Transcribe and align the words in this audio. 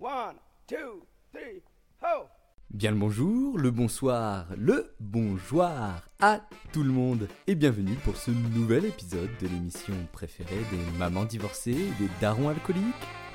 One, 0.00 0.36
two, 0.66 1.06
three, 1.32 1.62
ho! 2.02 2.26
Bien 2.70 2.90
le 2.90 2.96
bonjour, 2.96 3.58
le 3.58 3.70
bonsoir, 3.70 4.46
le 4.56 4.94
bonjour 4.98 5.62
à 5.62 6.40
tout 6.72 6.82
le 6.82 6.90
monde 6.90 7.28
et 7.46 7.54
bienvenue 7.54 7.96
pour 8.04 8.16
ce 8.16 8.30
nouvel 8.30 8.86
épisode 8.86 9.30
de 9.40 9.46
l'émission 9.46 9.94
préférée 10.12 10.64
des 10.70 10.98
mamans 10.98 11.24
divorcées 11.24 11.70
et 11.72 12.02
des 12.02 12.10
darons 12.20 12.48
alcooliques, 12.48 12.82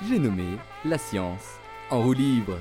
j'ai 0.08 0.20
nommé 0.20 0.58
La 0.86 0.98
science 0.98 1.60
en 1.92 2.02
roue 2.02 2.14
libre. 2.14 2.58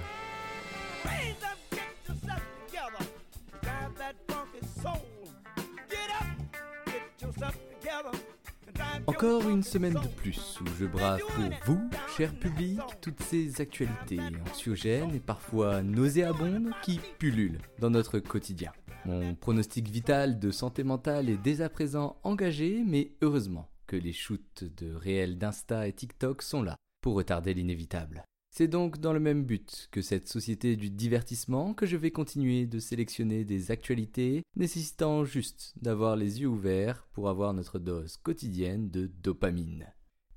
Encore 9.18 9.48
une 9.48 9.64
semaine 9.64 9.94
de 9.94 10.06
plus 10.06 10.60
où 10.60 10.66
je 10.78 10.86
brave 10.86 11.18
pour 11.34 11.50
vous, 11.64 11.90
cher 12.16 12.32
public, 12.38 12.78
toutes 13.00 13.20
ces 13.20 13.60
actualités 13.60 14.20
anxiogènes 14.48 15.12
et 15.12 15.18
parfois 15.18 15.82
nauséabondes 15.82 16.70
qui 16.84 17.00
pullulent 17.18 17.58
dans 17.80 17.90
notre 17.90 18.20
quotidien. 18.20 18.70
Mon 19.06 19.34
pronostic 19.34 19.88
vital 19.88 20.38
de 20.38 20.52
santé 20.52 20.84
mentale 20.84 21.28
est 21.30 21.36
dès 21.36 21.62
à 21.62 21.68
présent 21.68 22.20
engagé, 22.22 22.84
mais 22.86 23.10
heureusement 23.20 23.68
que 23.88 23.96
les 23.96 24.12
shoots 24.12 24.62
de 24.76 24.94
réels 24.94 25.36
d'Insta 25.36 25.88
et 25.88 25.92
TikTok 25.92 26.40
sont 26.40 26.62
là 26.62 26.76
pour 27.00 27.14
retarder 27.14 27.54
l'inévitable. 27.54 28.22
C'est 28.50 28.68
donc 28.68 28.98
dans 28.98 29.12
le 29.12 29.20
même 29.20 29.44
but 29.44 29.88
que 29.90 30.02
cette 30.02 30.28
société 30.28 30.76
du 30.76 30.90
divertissement 30.90 31.74
que 31.74 31.86
je 31.86 31.96
vais 31.96 32.10
continuer 32.10 32.66
de 32.66 32.78
sélectionner 32.78 33.44
des 33.44 33.70
actualités 33.70 34.42
nécessitant 34.56 35.24
juste 35.24 35.74
d'avoir 35.80 36.16
les 36.16 36.40
yeux 36.40 36.48
ouverts 36.48 37.06
pour 37.12 37.28
avoir 37.28 37.54
notre 37.54 37.78
dose 37.78 38.16
quotidienne 38.16 38.90
de 38.90 39.06
dopamine. 39.22 39.86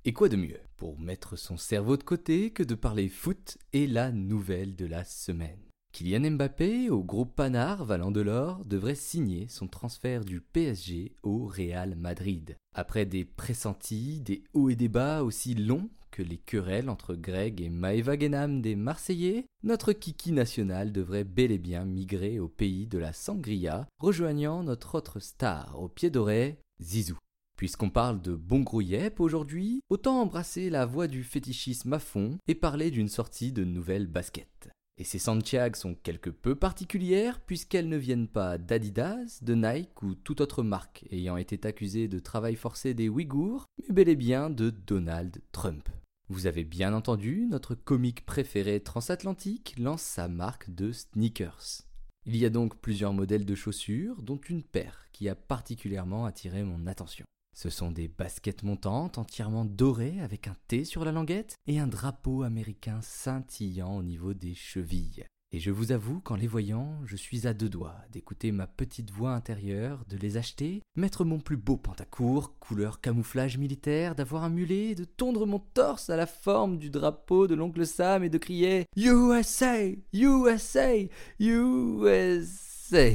Et 0.03 0.13
quoi 0.13 0.29
de 0.29 0.35
mieux 0.35 0.59
pour 0.77 0.99
mettre 0.99 1.35
son 1.35 1.57
cerveau 1.57 1.95
de 1.95 2.03
côté 2.03 2.51
que 2.51 2.63
de 2.63 2.75
parler 2.75 3.07
foot 3.07 3.57
et 3.71 3.87
la 3.87 4.11
nouvelle 4.11 4.75
de 4.75 4.85
la 4.85 5.03
semaine? 5.03 5.59
Kylian 5.91 6.31
Mbappé, 6.31 6.89
au 6.89 7.03
groupe 7.03 7.35
Panard 7.35 7.83
valant 7.83 8.11
de 8.11 8.21
l'or, 8.21 8.63
devrait 8.65 8.95
signer 8.95 9.47
son 9.49 9.67
transfert 9.67 10.23
du 10.23 10.39
PSG 10.39 11.15
au 11.21 11.45
Real 11.45 11.95
Madrid. 11.95 12.55
Après 12.73 13.05
des 13.05 13.25
pressentis, 13.25 14.21
des 14.21 14.43
hauts 14.53 14.69
et 14.69 14.75
des 14.75 14.87
bas 14.87 15.23
aussi 15.23 15.53
longs 15.53 15.89
que 16.11 16.21
les 16.21 16.37
querelles 16.37 16.89
entre 16.89 17.15
Greg 17.15 17.61
et 17.61 17.69
Maeva 17.69 18.19
Genam 18.19 18.61
des 18.61 18.75
Marseillais, 18.75 19.45
notre 19.63 19.93
kiki 19.93 20.31
national 20.31 20.91
devrait 20.91 21.23
bel 21.23 21.51
et 21.51 21.57
bien 21.57 21.85
migrer 21.85 22.39
au 22.39 22.47
pays 22.47 22.85
de 22.85 22.97
la 22.97 23.13
sangria, 23.13 23.87
rejoignant 23.99 24.63
notre 24.63 24.95
autre 24.95 25.19
star 25.19 25.81
au 25.81 25.87
pied 25.87 26.09
doré, 26.09 26.59
Zizou. 26.81 27.17
Puisqu'on 27.57 27.89
parle 27.89 28.21
de 28.21 28.33
bon 28.33 28.61
gros 28.61 28.81
aujourd'hui, 29.19 29.81
autant 29.89 30.19
embrasser 30.21 30.69
la 30.69 30.85
voie 30.85 31.07
du 31.07 31.23
fétichisme 31.23 31.93
à 31.93 31.99
fond 31.99 32.37
et 32.47 32.55
parler 32.55 32.91
d'une 32.91 33.07
sortie 33.07 33.51
de 33.51 33.63
nouvelles 33.63 34.07
baskets. 34.07 34.69
Et 34.97 35.03
ces 35.03 35.19
Santiago 35.19 35.75
sont 35.75 35.95
quelque 35.95 36.29
peu 36.29 36.55
particulières 36.55 37.39
puisqu'elles 37.39 37.89
ne 37.89 37.97
viennent 37.97 38.27
pas 38.27 38.57
d'Adidas, 38.57 39.39
de 39.41 39.55
Nike 39.55 40.01
ou 40.03 40.15
toute 40.15 40.41
autre 40.41 40.63
marque 40.63 41.05
ayant 41.11 41.37
été 41.37 41.59
accusée 41.67 42.07
de 42.07 42.19
travail 42.19 42.55
forcé 42.55 42.93
des 42.93 43.09
Ouïghours, 43.09 43.65
mais 43.79 43.93
bel 43.93 44.09
et 44.09 44.15
bien 44.15 44.49
de 44.49 44.69
Donald 44.69 45.41
Trump. 45.51 45.89
Vous 46.31 46.47
avez 46.47 46.63
bien 46.63 46.93
entendu, 46.93 47.45
notre 47.49 47.75
comique 47.75 48.25
préféré 48.25 48.79
transatlantique 48.79 49.75
lance 49.77 50.01
sa 50.01 50.29
marque 50.29 50.73
de 50.73 50.93
sneakers. 50.93 51.81
Il 52.25 52.37
y 52.37 52.45
a 52.45 52.49
donc 52.49 52.79
plusieurs 52.79 53.11
modèles 53.11 53.43
de 53.43 53.53
chaussures, 53.53 54.21
dont 54.21 54.39
une 54.47 54.63
paire 54.63 55.07
qui 55.11 55.27
a 55.27 55.35
particulièrement 55.35 56.25
attiré 56.25 56.63
mon 56.63 56.87
attention. 56.87 57.25
Ce 57.53 57.69
sont 57.69 57.91
des 57.91 58.07
baskets 58.07 58.63
montantes 58.63 59.17
entièrement 59.17 59.65
dorées 59.65 60.21
avec 60.21 60.47
un 60.47 60.55
T 60.69 60.85
sur 60.85 61.03
la 61.03 61.11
languette 61.11 61.57
et 61.67 61.79
un 61.79 61.87
drapeau 61.87 62.43
américain 62.43 63.01
scintillant 63.01 63.97
au 63.97 64.01
niveau 64.01 64.33
des 64.33 64.55
chevilles. 64.55 65.25
Et 65.53 65.59
je 65.59 65.69
vous 65.69 65.91
avoue 65.91 66.21
qu'en 66.21 66.35
les 66.35 66.47
voyant, 66.47 66.97
je 67.05 67.17
suis 67.17 67.45
à 67.45 67.53
deux 67.53 67.67
doigts 67.67 67.97
d'écouter 68.11 68.53
ma 68.53 68.67
petite 68.67 69.11
voix 69.11 69.33
intérieure, 69.33 70.05
de 70.07 70.15
les 70.15 70.37
acheter, 70.37 70.81
mettre 70.95 71.25
mon 71.25 71.39
plus 71.39 71.57
beau 71.57 71.75
pantacourt, 71.75 72.57
couleur 72.59 73.01
camouflage 73.01 73.57
militaire, 73.57 74.15
d'avoir 74.15 74.45
un 74.45 74.49
mulet, 74.49 74.95
de 74.95 75.03
tondre 75.03 75.45
mon 75.45 75.59
torse 75.59 76.09
à 76.09 76.15
la 76.15 76.25
forme 76.25 76.77
du 76.77 76.89
drapeau 76.89 77.47
de 77.47 77.55
l'oncle 77.55 77.85
Sam 77.85 78.23
et 78.23 78.29
de 78.29 78.37
crier 78.37 78.85
USA, 78.95 79.89
USA, 80.13 80.95
USA. 81.37 83.11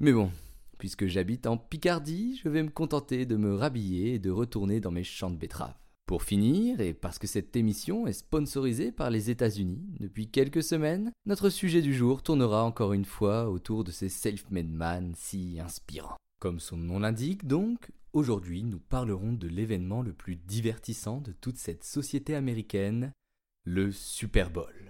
Mais 0.00 0.12
bon, 0.12 0.32
Puisque 0.78 1.06
j'habite 1.06 1.46
en 1.46 1.56
Picardie, 1.56 2.38
je 2.42 2.48
vais 2.48 2.62
me 2.62 2.68
contenter 2.68 3.24
de 3.24 3.36
me 3.36 3.54
rhabiller 3.54 4.14
et 4.14 4.18
de 4.18 4.30
retourner 4.30 4.80
dans 4.80 4.90
mes 4.90 5.04
champs 5.04 5.30
de 5.30 5.36
betteraves. 5.36 5.74
Pour 6.06 6.22
finir, 6.22 6.80
et 6.80 6.94
parce 6.94 7.18
que 7.18 7.26
cette 7.26 7.56
émission 7.56 8.06
est 8.06 8.12
sponsorisée 8.12 8.92
par 8.92 9.10
les 9.10 9.28
États-Unis 9.28 9.82
depuis 9.98 10.28
quelques 10.28 10.62
semaines, 10.62 11.10
notre 11.26 11.48
sujet 11.48 11.82
du 11.82 11.92
jour 11.92 12.22
tournera 12.22 12.62
encore 12.62 12.92
une 12.92 13.04
fois 13.04 13.50
autour 13.50 13.82
de 13.82 13.90
ces 13.90 14.08
self-made 14.08 14.70
man 14.70 15.14
si 15.16 15.58
inspirants. 15.58 16.16
Comme 16.38 16.60
son 16.60 16.76
nom 16.76 17.00
l'indique 17.00 17.48
donc, 17.48 17.90
aujourd'hui 18.12 18.62
nous 18.62 18.78
parlerons 18.78 19.32
de 19.32 19.48
l'événement 19.48 20.00
le 20.00 20.12
plus 20.12 20.36
divertissant 20.36 21.20
de 21.20 21.32
toute 21.32 21.58
cette 21.58 21.82
société 21.82 22.36
américaine, 22.36 23.10
le 23.64 23.90
Super 23.90 24.50
Bowl. 24.50 24.85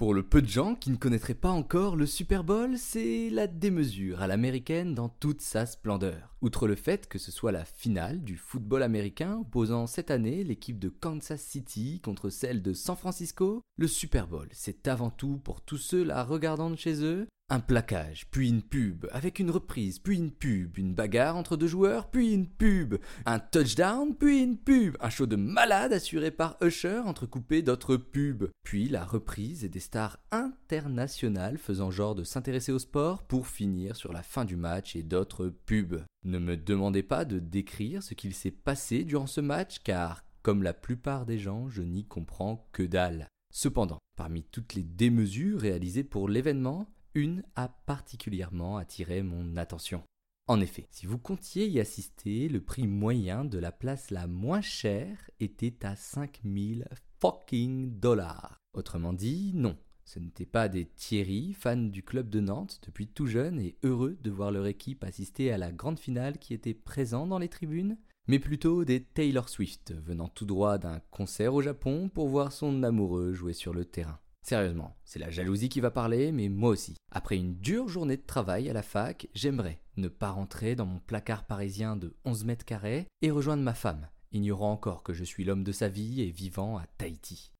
Pour 0.00 0.14
le 0.14 0.22
peu 0.22 0.40
de 0.40 0.48
gens 0.48 0.76
qui 0.76 0.90
ne 0.90 0.96
connaîtraient 0.96 1.34
pas 1.34 1.50
encore 1.50 1.94
le 1.94 2.06
Super 2.06 2.42
Bowl, 2.42 2.78
c'est 2.78 3.28
la 3.28 3.46
démesure 3.46 4.22
à 4.22 4.26
l'américaine 4.26 4.94
dans 4.94 5.10
toute 5.10 5.42
sa 5.42 5.66
splendeur. 5.66 6.34
Outre 6.40 6.66
le 6.66 6.74
fait 6.74 7.06
que 7.06 7.18
ce 7.18 7.30
soit 7.30 7.52
la 7.52 7.66
finale 7.66 8.24
du 8.24 8.38
football 8.38 8.82
américain 8.82 9.36
opposant 9.42 9.86
cette 9.86 10.10
année 10.10 10.42
l'équipe 10.42 10.78
de 10.78 10.88
Kansas 10.88 11.42
City 11.42 12.00
contre 12.02 12.30
celle 12.30 12.62
de 12.62 12.72
San 12.72 12.96
Francisco, 12.96 13.60
le 13.76 13.86
Super 13.86 14.26
Bowl, 14.26 14.48
c'est 14.52 14.88
avant 14.88 15.10
tout 15.10 15.38
pour 15.44 15.60
tous 15.60 15.76
ceux 15.76 16.02
la 16.02 16.24
regardant 16.24 16.70
de 16.70 16.76
chez 16.76 17.04
eux, 17.04 17.28
un 17.50 17.58
plaquage, 17.58 18.26
puis 18.30 18.48
une 18.48 18.62
pub, 18.62 19.06
avec 19.10 19.40
une 19.40 19.50
reprise, 19.50 19.98
puis 19.98 20.16
une 20.16 20.30
pub, 20.30 20.78
une 20.78 20.94
bagarre 20.94 21.36
entre 21.36 21.56
deux 21.56 21.66
joueurs, 21.66 22.08
puis 22.08 22.32
une 22.32 22.46
pub, 22.46 22.94
un 23.26 23.40
touchdown, 23.40 24.14
puis 24.14 24.42
une 24.42 24.56
pub, 24.56 24.96
un 25.00 25.10
show 25.10 25.26
de 25.26 25.34
malade 25.36 25.92
assuré 25.92 26.30
par 26.30 26.56
Usher 26.62 27.02
entrecoupé 27.04 27.62
d'autres 27.62 27.96
pubs, 27.96 28.48
puis 28.62 28.88
la 28.88 29.04
reprise 29.04 29.64
et 29.64 29.68
des 29.68 29.80
stars 29.80 30.18
internationales 30.30 31.58
faisant 31.58 31.90
genre 31.90 32.14
de 32.14 32.22
s'intéresser 32.22 32.70
au 32.70 32.78
sport 32.78 33.24
pour 33.24 33.48
finir 33.48 33.96
sur 33.96 34.12
la 34.12 34.22
fin 34.22 34.44
du 34.44 34.54
match 34.56 34.94
et 34.94 35.02
d'autres 35.02 35.48
pubs. 35.48 36.04
Ne 36.24 36.38
me 36.38 36.56
demandez 36.56 37.02
pas 37.02 37.24
de 37.24 37.40
décrire 37.40 38.02
ce 38.02 38.14
qu'il 38.14 38.34
s'est 38.34 38.50
passé 38.52 39.02
durant 39.02 39.26
ce 39.26 39.40
match 39.40 39.80
car, 39.82 40.24
comme 40.42 40.62
la 40.62 40.72
plupart 40.72 41.26
des 41.26 41.38
gens, 41.38 41.68
je 41.68 41.82
n'y 41.82 42.04
comprends 42.04 42.68
que 42.72 42.84
dalle. 42.84 43.26
Cependant, 43.52 43.98
parmi 44.16 44.44
toutes 44.44 44.74
les 44.74 44.84
démesures 44.84 45.60
réalisées 45.60 46.04
pour 46.04 46.28
l'événement, 46.28 46.86
une 47.14 47.42
a 47.56 47.68
particulièrement 47.68 48.76
attiré 48.76 49.22
mon 49.22 49.56
attention. 49.56 50.02
En 50.46 50.60
effet, 50.60 50.88
si 50.90 51.06
vous 51.06 51.18
comptiez 51.18 51.68
y 51.68 51.78
assister, 51.78 52.48
le 52.48 52.60
prix 52.60 52.86
moyen 52.86 53.44
de 53.44 53.58
la 53.58 53.70
place 53.70 54.10
la 54.10 54.26
moins 54.26 54.60
chère 54.60 55.30
était 55.38 55.86
à 55.86 55.94
5000 55.94 56.88
fucking 57.20 58.00
dollars. 58.00 58.58
Autrement 58.72 59.12
dit, 59.12 59.52
non. 59.54 59.76
Ce 60.04 60.18
n'étaient 60.18 60.46
pas 60.46 60.68
des 60.68 60.86
Thierry, 60.86 61.52
fans 61.52 61.76
du 61.76 62.02
club 62.02 62.30
de 62.30 62.40
Nantes 62.40 62.80
depuis 62.84 63.06
tout 63.06 63.26
jeune 63.26 63.60
et 63.60 63.76
heureux 63.84 64.18
de 64.22 64.30
voir 64.30 64.50
leur 64.50 64.66
équipe 64.66 65.04
assister 65.04 65.52
à 65.52 65.58
la 65.58 65.70
grande 65.70 66.00
finale 66.00 66.38
qui 66.38 66.52
était 66.52 66.74
présent 66.74 67.28
dans 67.28 67.38
les 67.38 67.48
tribunes, 67.48 67.96
mais 68.26 68.40
plutôt 68.40 68.84
des 68.84 69.04
Taylor 69.04 69.48
Swift 69.48 69.94
venant 70.04 70.26
tout 70.26 70.46
droit 70.46 70.78
d'un 70.78 71.00
concert 71.12 71.54
au 71.54 71.62
Japon 71.62 72.08
pour 72.08 72.28
voir 72.28 72.50
son 72.50 72.82
amoureux 72.82 73.34
jouer 73.34 73.52
sur 73.52 73.72
le 73.72 73.84
terrain. 73.84 74.18
Sérieusement, 74.42 74.96
c'est 75.04 75.18
la 75.18 75.30
jalousie 75.30 75.68
qui 75.68 75.80
va 75.80 75.90
parler, 75.90 76.32
mais 76.32 76.48
moi 76.48 76.70
aussi. 76.70 76.94
Après 77.10 77.36
une 77.36 77.56
dure 77.58 77.88
journée 77.88 78.16
de 78.16 78.26
travail 78.26 78.68
à 78.70 78.72
la 78.72 78.82
fac, 78.82 79.28
j'aimerais 79.34 79.80
ne 79.96 80.08
pas 80.08 80.30
rentrer 80.30 80.74
dans 80.74 80.86
mon 80.86 80.98
placard 80.98 81.44
parisien 81.44 81.96
de 81.96 82.14
11 82.24 82.44
mètres 82.44 82.64
carrés 82.64 83.06
et 83.22 83.30
rejoindre 83.30 83.62
ma 83.62 83.74
femme, 83.74 84.08
ignorant 84.32 84.72
encore 84.72 85.02
que 85.02 85.12
je 85.12 85.24
suis 85.24 85.44
l'homme 85.44 85.64
de 85.64 85.72
sa 85.72 85.88
vie 85.88 86.22
et 86.22 86.30
vivant 86.30 86.78
à 86.78 86.86
Tahiti. 86.98 87.50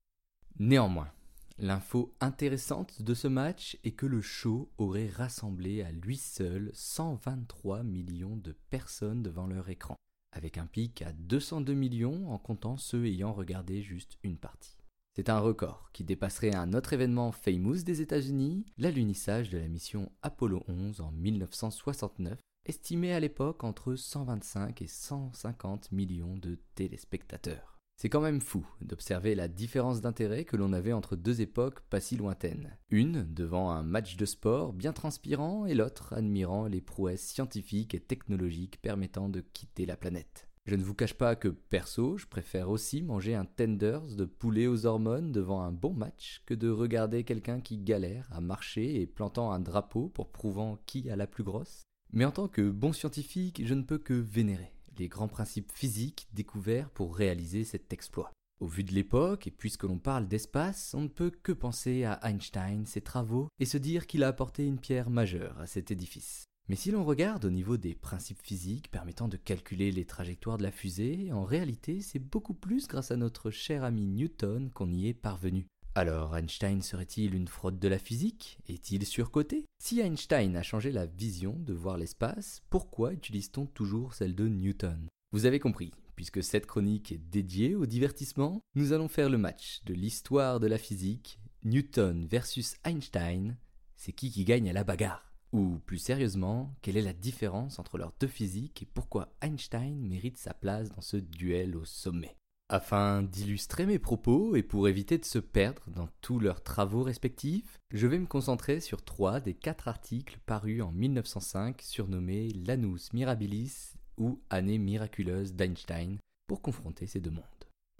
Néanmoins, 0.59 1.11
l'info 1.59 2.15
intéressante 2.19 3.01
de 3.01 3.13
ce 3.13 3.27
match 3.27 3.77
est 3.83 3.91
que 3.91 4.07
le 4.07 4.21
show 4.21 4.71
aurait 4.77 5.09
rassemblé 5.09 5.83
à 5.83 5.91
lui 5.91 6.17
seul 6.17 6.71
123 6.73 7.83
millions 7.83 8.35
de 8.35 8.55
personnes 8.69 9.21
devant 9.21 9.45
leur 9.45 9.69
écran, 9.69 9.95
avec 10.31 10.57
un 10.57 10.65
pic 10.65 11.03
à 11.03 11.13
202 11.13 11.73
millions 11.73 12.31
en 12.31 12.39
comptant 12.39 12.77
ceux 12.77 13.05
ayant 13.05 13.33
regardé 13.33 13.83
juste 13.83 14.17
une 14.23 14.37
partie. 14.37 14.80
C'est 15.13 15.27
un 15.27 15.39
record 15.39 15.89
qui 15.91 16.05
dépasserait 16.05 16.55
un 16.55 16.73
autre 16.73 16.93
événement 16.93 17.33
famous 17.33 17.83
des 17.83 18.01
États-Unis, 18.01 18.65
l'alunissage 18.77 19.49
de 19.49 19.57
la 19.57 19.67
mission 19.67 20.09
Apollo 20.21 20.63
11 20.69 21.01
en 21.01 21.11
1969, 21.11 22.39
estimé 22.65 23.11
à 23.11 23.19
l'époque 23.19 23.65
entre 23.65 23.95
125 23.95 24.81
et 24.81 24.87
150 24.87 25.91
millions 25.91 26.37
de 26.37 26.57
téléspectateurs. 26.75 27.77
C'est 27.97 28.07
quand 28.09 28.21
même 28.21 28.39
fou 28.39 28.65
d'observer 28.79 29.35
la 29.35 29.49
différence 29.49 29.99
d'intérêt 29.99 30.45
que 30.45 30.55
l'on 30.55 30.71
avait 30.71 30.93
entre 30.93 31.17
deux 31.17 31.41
époques 31.41 31.81
pas 31.81 31.99
si 31.99 32.15
lointaines. 32.15 32.77
Une 32.89 33.31
devant 33.31 33.69
un 33.69 33.83
match 33.83 34.15
de 34.15 34.25
sport 34.25 34.71
bien 34.71 34.93
transpirant 34.93 35.65
et 35.65 35.75
l'autre 35.75 36.13
admirant 36.13 36.67
les 36.67 36.81
prouesses 36.81 37.21
scientifiques 37.21 37.93
et 37.93 37.99
technologiques 37.99 38.81
permettant 38.81 39.27
de 39.27 39.41
quitter 39.41 39.85
la 39.85 39.97
planète. 39.97 40.50
Je 40.65 40.75
ne 40.75 40.83
vous 40.83 40.93
cache 40.93 41.15
pas 41.15 41.35
que 41.35 41.47
perso, 41.47 42.17
je 42.17 42.27
préfère 42.27 42.69
aussi 42.69 43.01
manger 43.01 43.33
un 43.33 43.45
tenders 43.45 44.15
de 44.15 44.25
poulet 44.25 44.67
aux 44.67 44.85
hormones 44.85 45.31
devant 45.31 45.61
un 45.61 45.71
bon 45.71 45.93
match 45.93 46.43
que 46.45 46.53
de 46.53 46.69
regarder 46.69 47.23
quelqu'un 47.23 47.61
qui 47.61 47.79
galère 47.79 48.29
à 48.31 48.41
marcher 48.41 49.01
et 49.01 49.07
plantant 49.07 49.51
un 49.51 49.59
drapeau 49.59 50.09
pour 50.09 50.31
prouvant 50.31 50.77
qui 50.85 51.09
a 51.09 51.15
la 51.15 51.25
plus 51.25 51.43
grosse. 51.43 51.81
Mais 52.13 52.25
en 52.25 52.31
tant 52.31 52.47
que 52.47 52.69
bon 52.69 52.93
scientifique, 52.93 53.63
je 53.65 53.73
ne 53.73 53.81
peux 53.81 53.97
que 53.97 54.13
vénérer 54.13 54.71
les 54.99 55.07
grands 55.07 55.27
principes 55.27 55.71
physiques 55.71 56.27
découverts 56.33 56.91
pour 56.91 57.15
réaliser 57.15 57.63
cet 57.63 57.91
exploit. 57.91 58.31
Au 58.59 58.67
vu 58.67 58.83
de 58.83 58.93
l'époque, 58.93 59.47
et 59.47 59.51
puisque 59.51 59.83
l'on 59.83 59.97
parle 59.97 60.27
d'espace, 60.27 60.93
on 60.93 61.01
ne 61.01 61.07
peut 61.07 61.31
que 61.31 61.51
penser 61.51 62.03
à 62.03 62.19
Einstein, 62.21 62.85
ses 62.85 63.01
travaux, 63.01 63.47
et 63.59 63.65
se 63.65 63.79
dire 63.79 64.05
qu'il 64.05 64.23
a 64.23 64.27
apporté 64.27 64.67
une 64.67 64.79
pierre 64.79 65.09
majeure 65.09 65.59
à 65.59 65.65
cet 65.65 65.89
édifice. 65.89 66.50
Mais 66.69 66.75
si 66.75 66.91
l'on 66.91 67.03
regarde 67.03 67.45
au 67.45 67.49
niveau 67.49 67.77
des 67.77 67.95
principes 67.95 68.41
physiques 68.41 68.91
permettant 68.91 69.27
de 69.27 69.37
calculer 69.37 69.91
les 69.91 70.05
trajectoires 70.05 70.57
de 70.57 70.63
la 70.63 70.71
fusée, 70.71 71.31
en 71.33 71.43
réalité 71.43 72.01
c'est 72.01 72.19
beaucoup 72.19 72.53
plus 72.53 72.87
grâce 72.87 73.11
à 73.11 73.17
notre 73.17 73.51
cher 73.51 73.83
ami 73.83 74.05
Newton 74.05 74.69
qu'on 74.73 74.91
y 74.91 75.07
est 75.07 75.13
parvenu. 75.13 75.65
Alors 75.93 76.37
Einstein 76.37 76.81
serait-il 76.81 77.35
une 77.35 77.49
fraude 77.49 77.77
de 77.77 77.87
la 77.89 77.99
physique? 77.99 78.59
Est-il 78.69 79.05
surcoté? 79.05 79.65
Si 79.77 79.99
Einstein 79.99 80.55
a 80.55 80.63
changé 80.63 80.93
la 80.93 81.05
vision 81.05 81.57
de 81.59 81.73
voir 81.73 81.97
l'espace, 81.97 82.61
pourquoi 82.69 83.11
utilise-t-on 83.11 83.65
toujours 83.65 84.13
celle 84.13 84.33
de 84.33 84.47
Newton? 84.47 85.09
Vous 85.33 85.45
avez 85.45 85.59
compris, 85.59 85.91
puisque 86.15 86.43
cette 86.43 86.65
chronique 86.65 87.11
est 87.11 87.17
dédiée 87.17 87.75
au 87.75 87.85
divertissement, 87.85 88.61
nous 88.75 88.93
allons 88.93 89.09
faire 89.09 89.29
le 89.29 89.37
match 89.37 89.81
de 89.85 89.93
l'histoire 89.93 90.61
de 90.61 90.67
la 90.67 90.77
physique, 90.77 91.39
Newton 91.65 92.25
versus 92.25 92.75
Einstein, 92.85 93.57
c'est 93.97 94.13
qui 94.13 94.31
qui 94.31 94.45
gagne 94.45 94.69
à 94.69 94.73
la 94.73 94.85
bagarre? 94.85 95.30
Ou 95.51 95.79
plus 95.85 95.97
sérieusement, 95.97 96.73
quelle 96.81 96.97
est 96.97 97.01
la 97.01 97.13
différence 97.13 97.79
entre 97.79 97.97
leurs 97.97 98.13
deux 98.19 98.27
physiques 98.27 98.81
et 98.81 98.87
pourquoi 98.93 99.33
Einstein 99.41 99.99
mérite 99.99 100.37
sa 100.37 100.53
place 100.53 100.89
dans 100.89 101.01
ce 101.01 101.17
duel 101.17 101.75
au 101.75 101.85
sommet? 101.85 102.35
Afin 102.69 103.21
d'illustrer 103.21 103.85
mes 103.85 103.99
propos 103.99 104.55
et 104.55 104.63
pour 104.63 104.87
éviter 104.87 105.17
de 105.17 105.25
se 105.25 105.39
perdre 105.39 105.83
dans 105.87 106.07
tous 106.21 106.39
leurs 106.39 106.63
travaux 106.63 107.03
respectifs, 107.03 107.77
je 107.93 108.07
vais 108.07 108.17
me 108.17 108.27
concentrer 108.27 108.79
sur 108.79 109.03
trois 109.03 109.41
des 109.41 109.53
quatre 109.53 109.89
articles 109.89 110.39
parus 110.45 110.81
en 110.81 110.93
1905 110.93 111.81
surnommés 111.81 112.53
L'Anus 112.65 113.11
Mirabilis 113.11 113.95
ou 114.17 114.39
Année 114.49 114.77
miraculeuse 114.77 115.53
d'Einstein 115.53 116.17
pour 116.47 116.61
confronter 116.61 117.07
ces 117.07 117.19
deux 117.19 117.31
mondes. 117.31 117.43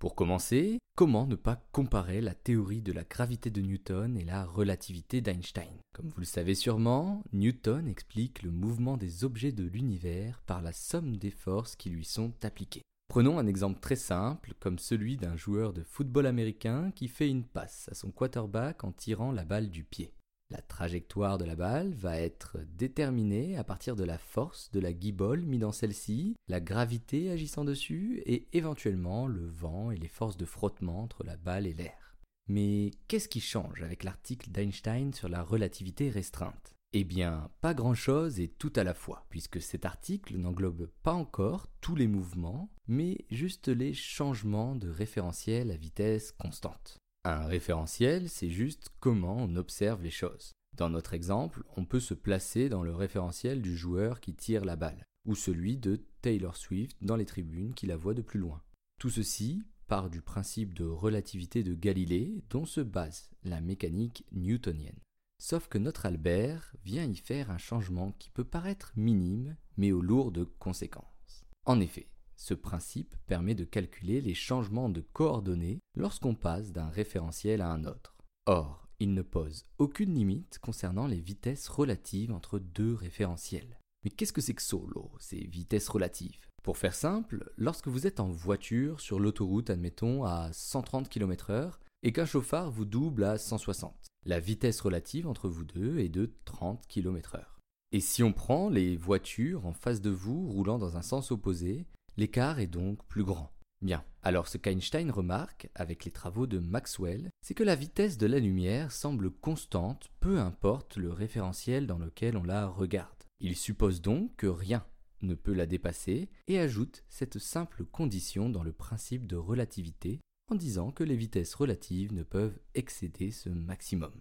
Pour 0.01 0.15
commencer, 0.15 0.79
comment 0.97 1.27
ne 1.27 1.35
pas 1.35 1.63
comparer 1.71 2.21
la 2.21 2.33
théorie 2.33 2.81
de 2.81 2.91
la 2.91 3.03
gravité 3.03 3.51
de 3.51 3.61
Newton 3.61 4.17
et 4.17 4.25
la 4.25 4.45
relativité 4.45 5.21
d'Einstein? 5.21 5.77
Comme 5.93 6.07
vous 6.07 6.21
le 6.21 6.25
savez 6.25 6.55
sûrement, 6.55 7.21
Newton 7.33 7.87
explique 7.87 8.41
le 8.41 8.49
mouvement 8.49 8.97
des 8.97 9.23
objets 9.23 9.51
de 9.51 9.63
l'univers 9.63 10.41
par 10.47 10.63
la 10.63 10.73
somme 10.73 11.17
des 11.17 11.29
forces 11.29 11.75
qui 11.75 11.91
lui 11.91 12.03
sont 12.03 12.33
appliquées. 12.41 12.81
Prenons 13.09 13.37
un 13.37 13.45
exemple 13.45 13.79
très 13.79 13.95
simple, 13.95 14.55
comme 14.59 14.79
celui 14.79 15.17
d'un 15.17 15.35
joueur 15.35 15.71
de 15.71 15.83
football 15.83 16.25
américain 16.25 16.89
qui 16.95 17.07
fait 17.07 17.29
une 17.29 17.43
passe 17.43 17.87
à 17.91 17.93
son 17.93 18.09
quarterback 18.09 18.83
en 18.83 18.93
tirant 18.93 19.31
la 19.31 19.45
balle 19.45 19.69
du 19.69 19.83
pied. 19.83 20.15
La 20.51 20.61
trajectoire 20.61 21.37
de 21.37 21.45
la 21.45 21.55
balle 21.55 21.93
va 21.93 22.17
être 22.17 22.57
déterminée 22.77 23.55
à 23.55 23.63
partir 23.63 23.95
de 23.95 24.03
la 24.03 24.17
force 24.17 24.69
de 24.71 24.81
la 24.81 24.91
guibole 24.91 25.45
mise 25.45 25.61
dans 25.61 25.71
celle-ci, 25.71 26.35
la 26.49 26.59
gravité 26.59 27.31
agissant 27.31 27.63
dessus 27.63 28.21
et 28.25 28.49
éventuellement 28.51 29.27
le 29.27 29.47
vent 29.47 29.91
et 29.91 29.97
les 29.97 30.09
forces 30.09 30.35
de 30.35 30.43
frottement 30.43 31.03
entre 31.03 31.23
la 31.23 31.37
balle 31.37 31.67
et 31.67 31.73
l'air. 31.73 32.17
Mais 32.49 32.91
qu'est-ce 33.07 33.29
qui 33.29 33.39
change 33.39 33.81
avec 33.81 34.03
l'article 34.03 34.51
d'Einstein 34.51 35.13
sur 35.13 35.29
la 35.29 35.41
relativité 35.41 36.09
restreinte? 36.09 36.73
Eh 36.91 37.05
bien, 37.05 37.49
pas 37.61 37.73
grand-chose 37.73 38.41
et 38.41 38.49
tout 38.49 38.73
à 38.75 38.83
la 38.83 38.93
fois, 38.93 39.25
puisque 39.29 39.61
cet 39.61 39.85
article 39.85 40.35
n'englobe 40.35 40.89
pas 41.01 41.13
encore 41.13 41.67
tous 41.79 41.95
les 41.95 42.07
mouvements, 42.07 42.69
mais 42.89 43.19
juste 43.29 43.69
les 43.69 43.93
changements 43.93 44.75
de 44.75 44.89
référentiel 44.89 45.71
à 45.71 45.77
vitesse 45.77 46.33
constante. 46.33 47.00
Un 47.23 47.45
référentiel, 47.45 48.29
c'est 48.29 48.49
juste 48.49 48.89
comment 48.99 49.37
on 49.37 49.55
observe 49.55 50.01
les 50.01 50.09
choses. 50.09 50.53
Dans 50.75 50.89
notre 50.89 51.13
exemple, 51.13 51.63
on 51.77 51.85
peut 51.85 51.99
se 51.99 52.15
placer 52.15 52.67
dans 52.67 52.81
le 52.81 52.95
référentiel 52.95 53.61
du 53.61 53.77
joueur 53.77 54.19
qui 54.19 54.33
tire 54.33 54.65
la 54.65 54.75
balle, 54.75 55.05
ou 55.27 55.35
celui 55.35 55.77
de 55.77 56.01
Taylor 56.23 56.57
Swift 56.57 56.97
dans 57.01 57.15
les 57.15 57.27
tribunes 57.27 57.75
qui 57.75 57.85
la 57.85 57.95
voit 57.95 58.15
de 58.15 58.23
plus 58.23 58.39
loin. 58.39 58.63
Tout 58.99 59.11
ceci 59.11 59.61
part 59.87 60.09
du 60.09 60.21
principe 60.21 60.73
de 60.73 60.85
relativité 60.85 61.63
de 61.63 61.75
Galilée 61.75 62.43
dont 62.49 62.65
se 62.65 62.81
base 62.81 63.29
la 63.43 63.61
mécanique 63.61 64.25
newtonienne. 64.31 64.99
Sauf 65.37 65.67
que 65.67 65.77
notre 65.77 66.07
Albert 66.07 66.73
vient 66.83 67.05
y 67.05 67.15
faire 67.15 67.51
un 67.51 67.57
changement 67.59 68.13
qui 68.13 68.31
peut 68.31 68.43
paraître 68.43 68.93
minime, 68.95 69.57
mais 69.77 69.91
au 69.91 70.01
lourd 70.01 70.31
de 70.31 70.43
conséquences. 70.43 71.45
En 71.65 71.79
effet, 71.81 72.07
ce 72.41 72.55
principe 72.55 73.15
permet 73.27 73.53
de 73.53 73.65
calculer 73.65 74.19
les 74.19 74.33
changements 74.33 74.89
de 74.89 75.01
coordonnées 75.13 75.79
lorsqu'on 75.95 76.33
passe 76.33 76.71
d'un 76.71 76.87
référentiel 76.87 77.61
à 77.61 77.69
un 77.71 77.85
autre. 77.85 78.15
Or, 78.47 78.87
il 78.99 79.13
ne 79.13 79.21
pose 79.21 79.65
aucune 79.77 80.15
limite 80.15 80.57
concernant 80.57 81.05
les 81.05 81.19
vitesses 81.19 81.67
relatives 81.67 82.31
entre 82.31 82.57
deux 82.57 82.95
référentiels. 82.95 83.77
Mais 84.03 84.09
qu'est-ce 84.09 84.33
que 84.33 84.41
c'est 84.41 84.55
que 84.55 84.61
solo, 84.63 85.11
ces 85.19 85.37
vitesses 85.37 85.87
relatives? 85.87 86.47
Pour 86.63 86.79
faire 86.79 86.95
simple, 86.95 87.51
lorsque 87.57 87.87
vous 87.87 88.07
êtes 88.07 88.19
en 88.19 88.31
voiture 88.31 89.01
sur 89.01 89.19
l'autoroute, 89.19 89.69
admettons, 89.69 90.23
à 90.23 90.51
130 90.51 91.09
km/h, 91.09 91.73
et 92.01 92.11
qu'un 92.11 92.25
chauffard 92.25 92.71
vous 92.71 92.85
double 92.85 93.23
à 93.23 93.37
160. 93.37 93.93
La 94.25 94.39
vitesse 94.39 94.81
relative 94.81 95.27
entre 95.27 95.47
vous 95.47 95.63
deux 95.63 95.99
est 95.99 96.09
de 96.09 96.33
30 96.45 96.87
km/h. 96.87 97.45
Et 97.91 97.99
si 97.99 98.23
on 98.23 98.33
prend 98.33 98.69
les 98.69 98.97
voitures 98.97 99.67
en 99.67 99.73
face 99.73 100.01
de 100.01 100.09
vous 100.09 100.47
roulant 100.49 100.79
dans 100.79 100.97
un 100.97 101.01
sens 101.03 101.31
opposé, 101.31 101.85
l'écart 102.21 102.59
est 102.59 102.67
donc 102.67 103.03
plus 103.07 103.23
grand. 103.23 103.51
Bien, 103.81 104.03
alors 104.21 104.47
ce 104.47 104.59
qu'Einstein 104.59 105.09
remarque, 105.09 105.69
avec 105.73 106.05
les 106.05 106.11
travaux 106.11 106.45
de 106.45 106.59
Maxwell, 106.59 107.31
c'est 107.41 107.55
que 107.55 107.63
la 107.63 107.73
vitesse 107.73 108.19
de 108.19 108.27
la 108.27 108.37
lumière 108.37 108.91
semble 108.91 109.31
constante, 109.31 110.11
peu 110.19 110.37
importe 110.37 110.97
le 110.97 111.11
référentiel 111.11 111.87
dans 111.87 111.97
lequel 111.97 112.37
on 112.37 112.43
la 112.43 112.67
regarde. 112.67 113.23
Il 113.39 113.55
suppose 113.55 114.01
donc 114.01 114.35
que 114.35 114.45
rien 114.45 114.85
ne 115.23 115.33
peut 115.33 115.55
la 115.55 115.65
dépasser 115.65 116.29
et 116.47 116.59
ajoute 116.59 117.03
cette 117.09 117.39
simple 117.39 117.85
condition 117.85 118.51
dans 118.51 118.61
le 118.61 118.71
principe 118.71 119.25
de 119.25 119.35
relativité 119.35 120.19
en 120.51 120.53
disant 120.53 120.91
que 120.91 121.03
les 121.03 121.15
vitesses 121.15 121.55
relatives 121.55 122.13
ne 122.13 122.21
peuvent 122.21 122.59
excéder 122.75 123.31
ce 123.31 123.49
maximum. 123.49 124.13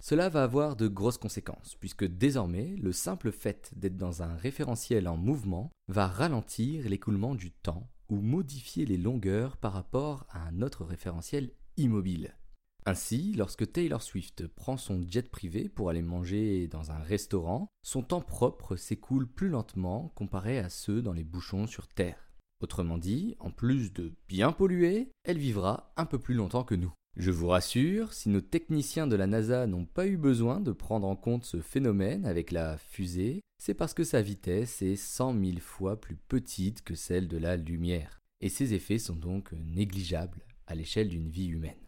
Cela 0.00 0.28
va 0.28 0.42
avoir 0.42 0.76
de 0.76 0.88
grosses 0.88 1.18
conséquences, 1.18 1.76
puisque 1.80 2.04
désormais, 2.04 2.76
le 2.76 2.92
simple 2.92 3.32
fait 3.32 3.72
d'être 3.76 3.96
dans 3.96 4.22
un 4.22 4.34
référentiel 4.34 5.08
en 5.08 5.16
mouvement 5.16 5.70
va 5.88 6.06
ralentir 6.06 6.88
l'écoulement 6.88 7.34
du 7.34 7.52
temps 7.52 7.88
ou 8.08 8.20
modifier 8.20 8.84
les 8.84 8.98
longueurs 8.98 9.56
par 9.56 9.72
rapport 9.72 10.26
à 10.30 10.46
un 10.46 10.62
autre 10.62 10.84
référentiel 10.84 11.50
immobile. 11.76 12.36
Ainsi, 12.86 13.32
lorsque 13.32 13.72
Taylor 13.72 14.02
Swift 14.02 14.46
prend 14.46 14.76
son 14.76 15.02
jet 15.08 15.30
privé 15.30 15.70
pour 15.70 15.88
aller 15.88 16.02
manger 16.02 16.68
dans 16.68 16.90
un 16.90 16.98
restaurant, 16.98 17.68
son 17.82 18.02
temps 18.02 18.20
propre 18.20 18.76
s'écoule 18.76 19.26
plus 19.26 19.48
lentement 19.48 20.12
comparé 20.14 20.58
à 20.58 20.68
ceux 20.68 21.00
dans 21.00 21.14
les 21.14 21.24
bouchons 21.24 21.66
sur 21.66 21.88
Terre. 21.88 22.30
Autrement 22.60 22.98
dit, 22.98 23.36
en 23.40 23.50
plus 23.50 23.92
de 23.92 24.12
bien 24.28 24.52
polluer, 24.52 25.10
elle 25.24 25.38
vivra 25.38 25.92
un 25.96 26.04
peu 26.04 26.18
plus 26.18 26.34
longtemps 26.34 26.64
que 26.64 26.74
nous. 26.74 26.92
Je 27.16 27.30
vous 27.30 27.46
rassure, 27.46 28.12
si 28.12 28.28
nos 28.28 28.40
techniciens 28.40 29.06
de 29.06 29.14
la 29.14 29.28
NASA 29.28 29.68
n'ont 29.68 29.84
pas 29.84 30.08
eu 30.08 30.16
besoin 30.16 30.60
de 30.60 30.72
prendre 30.72 31.06
en 31.06 31.14
compte 31.14 31.44
ce 31.44 31.60
phénomène 31.60 32.26
avec 32.26 32.50
la 32.50 32.76
fusée, 32.76 33.40
c'est 33.58 33.74
parce 33.74 33.94
que 33.94 34.02
sa 34.02 34.20
vitesse 34.20 34.82
est 34.82 34.96
cent 34.96 35.32
mille 35.32 35.60
fois 35.60 36.00
plus 36.00 36.16
petite 36.16 36.82
que 36.82 36.96
celle 36.96 37.28
de 37.28 37.38
la 37.38 37.56
lumière, 37.56 38.20
et 38.40 38.48
ses 38.48 38.74
effets 38.74 38.98
sont 38.98 39.14
donc 39.14 39.52
négligeables 39.52 40.44
à 40.66 40.74
l'échelle 40.74 41.08
d'une 41.08 41.28
vie 41.28 41.46
humaine. 41.46 41.78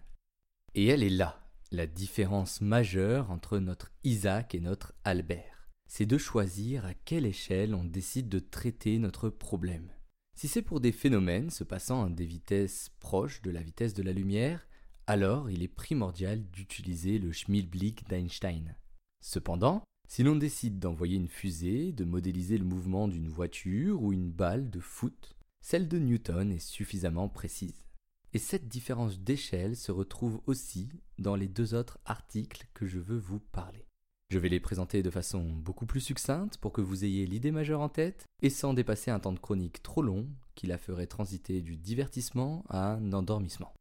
Et 0.77 0.87
elle 0.87 1.03
est 1.03 1.11
là, 1.11 1.45
la 1.73 1.89
différence 1.89 2.61
majeure 2.61 3.33
entre 3.33 3.59
notre 3.59 3.91
Isaac 4.05 4.55
et 4.55 4.61
notre 4.61 4.95
Albert. 5.03 5.69
C'est 5.89 6.07
de 6.07 6.19
choisir 6.19 6.85
à 6.87 6.95
quelle 6.95 7.27
échelle 7.27 7.75
on 7.75 7.85
décide 7.85 8.29
de 8.29 8.39
traiter 8.39 8.99
notre 8.99 9.29
problème. 9.29 9.91
Si 10.37 10.47
c'est 10.47 10.63
pour 10.63 10.81
des 10.81 10.93
phénomènes 10.93 11.51
se 11.51 11.65
passant 11.65 12.05
à 12.05 12.11
des 12.11 12.27
vitesses 12.27 12.91
proches 13.01 13.43
de 13.43 13.51
la 13.51 13.63
vitesse 13.63 13.95
de 13.95 14.03
la 14.03 14.13
lumière, 14.13 14.69
alors 15.07 15.51
il 15.51 15.63
est 15.63 15.69
primordial 15.69 16.43
d'utiliser 16.51 17.19
le 17.19 17.33
Schmilblick 17.33 18.09
d'Einstein. 18.09 18.75
Cependant, 19.21 19.83
si 20.09 20.23
l'on 20.23 20.37
décide 20.37 20.79
d'envoyer 20.79 21.17
une 21.17 21.29
fusée, 21.29 21.93
de 21.93 22.05
modéliser 22.05 22.59
le 22.59 22.65
mouvement 22.65 23.09
d'une 23.09 23.29
voiture 23.29 24.03
ou 24.03 24.13
une 24.13 24.31
balle 24.31 24.71
de 24.71 24.81
foot, 24.81 25.37
celle 25.61 25.89
de 25.89 25.99
Newton 25.99 26.53
est 26.53 26.59
suffisamment 26.59 27.29
précise. 27.29 27.85
Et 28.33 28.39
cette 28.39 28.69
différence 28.69 29.19
d'échelle 29.19 29.77
se 29.77 29.93
retrouve 29.93 30.41
aussi 30.47 30.89
dans 31.19 31.37
les 31.37 31.49
deux 31.49 31.75
autres 31.75 31.99
articles 32.05 32.69
que 32.75 32.87
je 32.87 32.99
veux 32.99 33.19
vous 33.19 33.41
parler. 33.41 33.87
Je 34.31 34.39
vais 34.39 34.49
les 34.49 34.61
présenter 34.61 35.03
de 35.03 35.11
façon 35.11 35.43
beaucoup 35.53 35.87
plus 35.87 36.01
succincte 36.01 36.59
pour 36.59 36.73
que 36.73 36.81
vous 36.81 37.05
ayez 37.05 37.27
l'idée 37.27 37.53
majeure 37.53 37.81
en 37.81 37.89
tête 37.89 38.27
et 38.43 38.51
sans 38.51 38.75
dépasser 38.75 39.13
un 39.13 39.21
temps 39.21 39.33
de 39.33 39.39
chronique 39.39 39.83
trop 39.83 40.03
long 40.03 40.29
qui 40.57 40.67
la 40.67 40.79
ferait 40.79 41.07
transiter 41.07 41.63
du 41.63 41.77
divertissement 41.77 42.65
à 42.69 42.95
un 42.95 43.13
endormissement. 43.13 43.73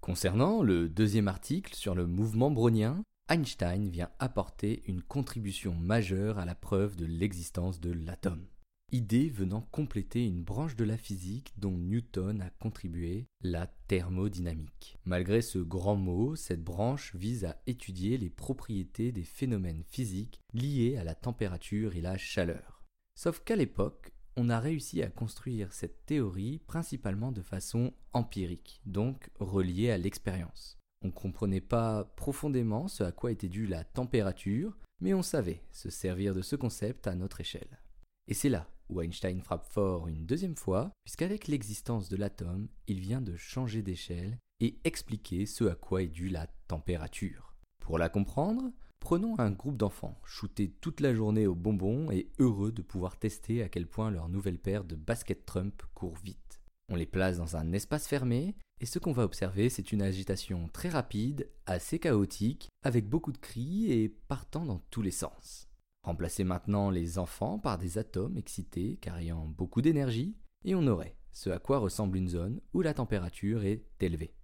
Concernant 0.00 0.62
le 0.62 0.88
deuxième 0.88 1.28
article 1.28 1.74
sur 1.74 1.94
le 1.94 2.06
mouvement 2.06 2.50
brownien, 2.50 3.02
Einstein 3.28 3.90
vient 3.90 4.10
apporter 4.18 4.82
une 4.86 5.02
contribution 5.02 5.74
majeure 5.74 6.38
à 6.38 6.46
la 6.46 6.54
preuve 6.54 6.96
de 6.96 7.04
l'existence 7.04 7.78
de 7.80 7.92
l'atome. 7.92 8.46
idée 8.90 9.28
venant 9.28 9.60
compléter 9.70 10.24
une 10.24 10.42
branche 10.42 10.76
de 10.76 10.84
la 10.84 10.96
physique 10.96 11.52
dont 11.58 11.76
Newton 11.76 12.40
a 12.40 12.48
contribué, 12.48 13.26
la 13.42 13.66
thermodynamique. 13.86 14.96
Malgré 15.04 15.42
ce 15.42 15.58
grand 15.58 15.96
mot, 15.96 16.36
cette 16.36 16.64
branche 16.64 17.14
vise 17.14 17.44
à 17.44 17.60
étudier 17.66 18.16
les 18.16 18.30
propriétés 18.30 19.12
des 19.12 19.24
phénomènes 19.24 19.84
physiques 19.90 20.40
liés 20.54 20.96
à 20.96 21.04
la 21.04 21.14
température 21.14 21.96
et 21.96 22.00
la 22.00 22.16
chaleur. 22.16 22.82
Sauf 23.14 23.40
qu'à 23.44 23.56
l'époque, 23.56 24.12
on 24.38 24.50
a 24.50 24.60
réussi 24.60 25.02
à 25.02 25.10
construire 25.10 25.72
cette 25.72 26.06
théorie 26.06 26.60
principalement 26.68 27.32
de 27.32 27.42
façon 27.42 27.92
empirique, 28.12 28.80
donc 28.86 29.30
reliée 29.40 29.90
à 29.90 29.98
l'expérience. 29.98 30.78
On 31.02 31.08
ne 31.08 31.12
comprenait 31.12 31.60
pas 31.60 32.04
profondément 32.04 32.86
ce 32.86 33.02
à 33.02 33.10
quoi 33.10 33.32
était 33.32 33.48
due 33.48 33.66
la 33.66 33.82
température, 33.82 34.78
mais 35.00 35.12
on 35.12 35.22
savait 35.22 35.64
se 35.72 35.90
servir 35.90 36.36
de 36.36 36.42
ce 36.42 36.54
concept 36.54 37.08
à 37.08 37.16
notre 37.16 37.40
échelle. 37.40 37.80
Et 38.28 38.34
c'est 38.34 38.48
là 38.48 38.70
où 38.88 39.02
Einstein 39.02 39.42
frappe 39.42 39.66
fort 39.66 40.06
une 40.06 40.24
deuxième 40.24 40.56
fois, 40.56 40.92
puisqu'avec 41.04 41.48
l'existence 41.48 42.08
de 42.08 42.16
l'atome, 42.16 42.68
il 42.86 43.00
vient 43.00 43.20
de 43.20 43.36
changer 43.36 43.82
d'échelle 43.82 44.38
et 44.60 44.78
expliquer 44.84 45.46
ce 45.46 45.64
à 45.64 45.74
quoi 45.74 46.02
est 46.02 46.06
due 46.06 46.28
la 46.28 46.46
température. 46.68 47.56
Pour 47.80 47.98
la 47.98 48.08
comprendre, 48.08 48.70
prenons 49.00 49.38
un 49.38 49.50
groupe 49.50 49.76
d'enfants, 49.76 50.20
shootés 50.24 50.70
toute 50.80 51.00
la 51.00 51.14
journée 51.14 51.46
au 51.46 51.54
bonbon 51.54 52.10
et 52.10 52.30
heureux 52.38 52.72
de 52.72 52.82
pouvoir 52.82 53.18
tester 53.18 53.62
à 53.62 53.68
quel 53.68 53.86
point 53.86 54.10
leur 54.10 54.28
nouvelle 54.28 54.58
paire 54.58 54.84
de 54.84 54.96
basket 54.96 55.46
Trump 55.46 55.82
court 55.94 56.16
vite. 56.24 56.60
On 56.90 56.96
les 56.96 57.06
place 57.06 57.38
dans 57.38 57.56
un 57.56 57.72
espace 57.72 58.06
fermé, 58.06 58.56
et 58.80 58.86
ce 58.86 58.98
qu'on 58.98 59.12
va 59.12 59.24
observer, 59.24 59.68
c'est 59.68 59.92
une 59.92 60.02
agitation 60.02 60.68
très 60.72 60.88
rapide, 60.88 61.50
assez 61.66 61.98
chaotique, 61.98 62.68
avec 62.82 63.08
beaucoup 63.08 63.32
de 63.32 63.38
cris 63.38 63.90
et 63.92 64.08
partant 64.08 64.64
dans 64.64 64.78
tous 64.90 65.02
les 65.02 65.10
sens. 65.10 65.68
Remplacez 66.04 66.44
maintenant 66.44 66.90
les 66.90 67.18
enfants 67.18 67.58
par 67.58 67.76
des 67.76 67.98
atomes 67.98 68.38
excités 68.38 68.96
carryant 68.96 69.46
beaucoup 69.46 69.82
d'énergie, 69.82 70.36
et 70.64 70.74
on 70.74 70.86
aurait 70.86 71.16
ce 71.32 71.50
à 71.50 71.58
quoi 71.58 71.78
ressemble 71.78 72.16
une 72.16 72.28
zone 72.28 72.60
où 72.72 72.82
la 72.82 72.94
température 72.94 73.64
est 73.64 73.84
élevée. 74.00 74.34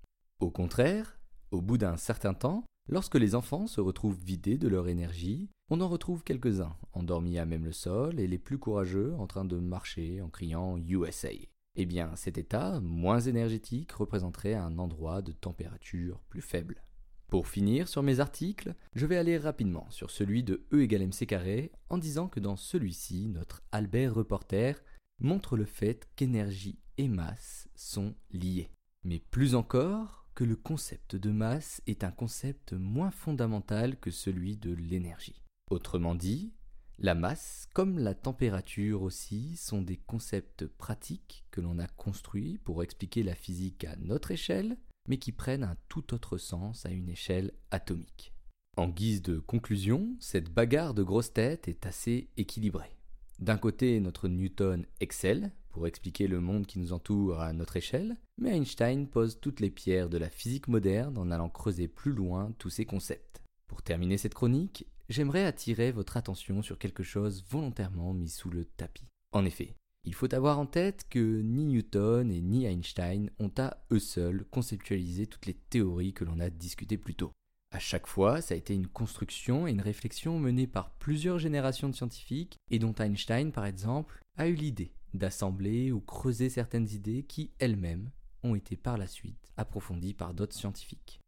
Au 0.40 0.50
contraire, 0.50 1.18
au 1.50 1.60
bout 1.60 1.78
d'un 1.78 1.96
certain 1.96 2.34
temps, 2.34 2.64
lorsque 2.88 3.16
les 3.16 3.34
enfants 3.34 3.66
se 3.66 3.80
retrouvent 3.80 4.18
vidés 4.18 4.58
de 4.58 4.68
leur 4.68 4.88
énergie, 4.88 5.50
on 5.70 5.80
en 5.80 5.88
retrouve 5.88 6.24
quelques-uns, 6.24 6.76
endormis 6.92 7.38
à 7.38 7.46
même 7.46 7.64
le 7.64 7.72
sol, 7.72 8.20
et 8.20 8.26
les 8.26 8.38
plus 8.38 8.58
courageux 8.58 9.14
en 9.18 9.26
train 9.26 9.44
de 9.44 9.58
marcher 9.58 10.20
en 10.20 10.28
criant 10.28 10.76
USA. 10.78 11.30
Eh 11.76 11.86
bien, 11.86 12.14
cet 12.14 12.38
état, 12.38 12.80
moins 12.80 13.20
énergétique, 13.20 13.92
représenterait 13.92 14.54
un 14.54 14.78
endroit 14.78 15.22
de 15.22 15.32
température 15.32 16.20
plus 16.28 16.42
faible. 16.42 16.84
Pour 17.28 17.48
finir 17.48 17.88
sur 17.88 18.02
mes 18.02 18.20
articles, 18.20 18.76
je 18.94 19.06
vais 19.06 19.16
aller 19.16 19.38
rapidement 19.38 19.90
sur 19.90 20.10
celui 20.10 20.44
de 20.44 20.66
E 20.72 20.82
égale 20.82 21.02
mc 21.02 21.70
en 21.88 21.98
disant 21.98 22.28
que 22.28 22.38
dans 22.38 22.56
celui-ci, 22.56 23.28
notre 23.28 23.62
Albert 23.72 24.14
reporter 24.14 24.80
montre 25.18 25.56
le 25.56 25.64
fait 25.64 26.08
qu'énergie 26.14 26.78
et 26.96 27.08
masse 27.08 27.68
sont 27.74 28.14
liées. 28.30 28.70
Mais 29.02 29.18
plus 29.18 29.56
encore, 29.56 30.23
que 30.34 30.44
le 30.44 30.56
concept 30.56 31.16
de 31.16 31.30
masse 31.30 31.80
est 31.86 32.04
un 32.04 32.10
concept 32.10 32.72
moins 32.72 33.10
fondamental 33.10 33.96
que 33.98 34.10
celui 34.10 34.56
de 34.56 34.72
l'énergie. 34.72 35.42
Autrement 35.70 36.14
dit, 36.14 36.52
la 36.98 37.14
masse, 37.14 37.66
comme 37.74 37.98
la 37.98 38.14
température 38.14 39.02
aussi, 39.02 39.56
sont 39.56 39.82
des 39.82 39.96
concepts 39.96 40.66
pratiques 40.66 41.44
que 41.50 41.60
l'on 41.60 41.78
a 41.78 41.88
construits 41.88 42.58
pour 42.58 42.82
expliquer 42.82 43.22
la 43.22 43.34
physique 43.34 43.84
à 43.84 43.96
notre 43.96 44.30
échelle, 44.30 44.76
mais 45.08 45.18
qui 45.18 45.32
prennent 45.32 45.64
un 45.64 45.76
tout 45.88 46.14
autre 46.14 46.38
sens 46.38 46.86
à 46.86 46.90
une 46.90 47.08
échelle 47.08 47.52
atomique. 47.70 48.32
En 48.76 48.88
guise 48.88 49.22
de 49.22 49.38
conclusion, 49.38 50.16
cette 50.20 50.52
bagarre 50.52 50.94
de 50.94 51.02
grosses 51.02 51.32
têtes 51.32 51.68
est 51.68 51.86
assez 51.86 52.30
équilibrée. 52.36 52.96
D'un 53.38 53.56
côté, 53.56 53.98
notre 54.00 54.28
Newton 54.28 54.86
excelle 55.00 55.52
pour 55.74 55.88
expliquer 55.88 56.28
le 56.28 56.40
monde 56.40 56.66
qui 56.66 56.78
nous 56.78 56.92
entoure 56.92 57.40
à 57.40 57.52
notre 57.52 57.76
échelle, 57.76 58.16
mais 58.38 58.56
Einstein 58.56 59.08
pose 59.08 59.40
toutes 59.40 59.58
les 59.58 59.70
pierres 59.70 60.08
de 60.08 60.18
la 60.18 60.30
physique 60.30 60.68
moderne 60.68 61.18
en 61.18 61.32
allant 61.32 61.48
creuser 61.48 61.88
plus 61.88 62.12
loin 62.12 62.52
tous 62.58 62.70
ces 62.70 62.86
concepts. 62.86 63.42
Pour 63.66 63.82
terminer 63.82 64.16
cette 64.16 64.34
chronique, 64.34 64.86
j'aimerais 65.08 65.44
attirer 65.44 65.90
votre 65.90 66.16
attention 66.16 66.62
sur 66.62 66.78
quelque 66.78 67.02
chose 67.02 67.44
volontairement 67.50 68.14
mis 68.14 68.28
sous 68.28 68.50
le 68.50 68.64
tapis. 68.64 69.08
En 69.32 69.44
effet, 69.44 69.74
il 70.04 70.14
faut 70.14 70.32
avoir 70.32 70.60
en 70.60 70.66
tête 70.66 71.06
que 71.10 71.40
ni 71.40 71.64
Newton 71.64 72.30
et 72.30 72.40
ni 72.40 72.66
Einstein 72.66 73.30
ont 73.40 73.52
à 73.58 73.84
eux 73.90 73.98
seuls 73.98 74.44
conceptualisé 74.52 75.26
toutes 75.26 75.46
les 75.46 75.54
théories 75.54 76.14
que 76.14 76.24
l'on 76.24 76.38
a 76.38 76.50
discutées 76.50 76.98
plus 76.98 77.16
tôt. 77.16 77.32
À 77.72 77.80
chaque 77.80 78.06
fois, 78.06 78.40
ça 78.40 78.54
a 78.54 78.56
été 78.56 78.74
une 78.74 78.86
construction 78.86 79.66
et 79.66 79.72
une 79.72 79.80
réflexion 79.80 80.38
menée 80.38 80.68
par 80.68 80.94
plusieurs 80.98 81.40
générations 81.40 81.88
de 81.88 81.96
scientifiques 81.96 82.58
et 82.70 82.78
dont 82.78 82.94
Einstein, 82.94 83.50
par 83.50 83.66
exemple, 83.66 84.20
a 84.36 84.46
eu 84.46 84.54
l'idée 84.54 84.92
d'assembler 85.14 85.92
ou 85.92 86.00
creuser 86.00 86.48
certaines 86.48 86.90
idées 86.90 87.22
qui, 87.22 87.52
elles-mêmes, 87.58 88.10
ont 88.42 88.54
été 88.54 88.76
par 88.76 88.98
la 88.98 89.06
suite 89.06 89.52
approfondies 89.56 90.14
par 90.14 90.34
d'autres 90.34 90.56
scientifiques. 90.56 91.20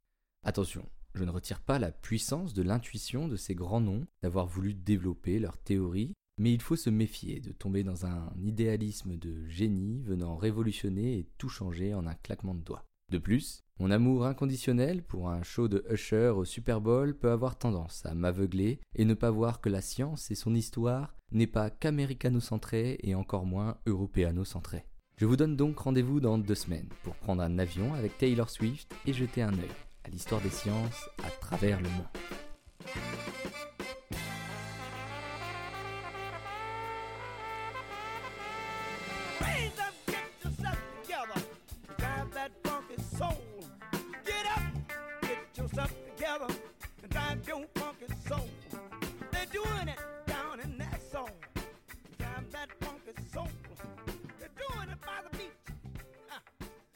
Attention, 0.44 0.86
je 1.14 1.24
ne 1.24 1.30
retire 1.30 1.60
pas 1.60 1.78
la 1.78 1.92
puissance 1.92 2.52
de 2.52 2.62
l'intuition 2.62 3.28
de 3.28 3.36
ces 3.36 3.54
grands 3.54 3.80
noms 3.80 4.06
d'avoir 4.22 4.46
voulu 4.46 4.74
développer 4.74 5.38
leurs 5.38 5.58
théories 5.58 6.12
mais 6.38 6.52
il 6.52 6.60
faut 6.60 6.76
se 6.76 6.90
méfier 6.90 7.40
de 7.40 7.52
tomber 7.52 7.82
dans 7.82 8.04
un 8.04 8.30
idéalisme 8.42 9.16
de 9.16 9.46
génie 9.46 10.02
venant 10.02 10.36
révolutionner 10.36 11.18
et 11.18 11.26
tout 11.38 11.48
changer 11.48 11.94
en 11.94 12.06
un 12.06 12.14
claquement 12.14 12.54
de 12.54 12.62
doigts. 12.62 12.84
De 13.08 13.18
plus, 13.18 13.64
mon 13.78 13.92
amour 13.92 14.26
inconditionnel 14.26 15.02
pour 15.02 15.28
un 15.28 15.44
show 15.44 15.68
de 15.68 15.84
Usher 15.90 16.30
au 16.30 16.44
Super 16.44 16.80
Bowl 16.80 17.16
peut 17.16 17.30
avoir 17.30 17.56
tendance 17.56 18.04
à 18.04 18.14
m'aveugler 18.14 18.80
et 18.96 19.04
ne 19.04 19.14
pas 19.14 19.30
voir 19.30 19.60
que 19.60 19.68
la 19.68 19.80
science 19.80 20.30
et 20.32 20.34
son 20.34 20.54
histoire 20.54 21.14
n'est 21.30 21.46
pas 21.46 21.70
qu'américano-centrée 21.70 22.98
et 23.02 23.14
encore 23.14 23.46
moins 23.46 23.76
européano-centrée. 23.86 24.86
Je 25.18 25.24
vous 25.24 25.36
donne 25.36 25.56
donc 25.56 25.78
rendez-vous 25.78 26.20
dans 26.20 26.36
deux 26.36 26.54
semaines 26.56 26.88
pour 27.04 27.14
prendre 27.14 27.42
un 27.42 27.58
avion 27.58 27.94
avec 27.94 28.18
Taylor 28.18 28.50
Swift 28.50 28.92
et 29.06 29.12
jeter 29.12 29.42
un 29.42 29.54
œil 29.54 29.70
à 30.04 30.08
l'histoire 30.08 30.40
des 30.40 30.50
sciences 30.50 31.08
à 31.24 31.30
travers 31.30 31.80
le 31.80 31.88
monde. 31.88 32.35